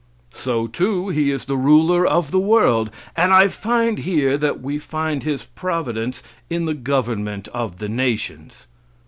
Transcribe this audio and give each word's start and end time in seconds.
So, 0.33 0.65
too, 0.65 1.09
He 1.09 1.29
is 1.29 1.45
the 1.45 1.55
ruler 1.57 2.07
of 2.07 2.31
the 2.31 2.39
world, 2.39 2.89
and 3.15 3.31
I 3.31 3.49
find 3.49 3.99
here 3.99 4.35
that 4.35 4.59
we 4.59 4.79
find 4.79 5.21
His 5.21 5.43
providence 5.45 6.23
in 6.49 6.65
the 6.65 6.73
government 6.73 7.47
of 7.49 7.77
the 7.77 7.87
nations. 7.87 8.65